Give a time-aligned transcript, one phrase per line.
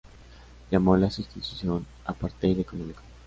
[0.71, 3.01] Llamó a la situación "apartheid económico".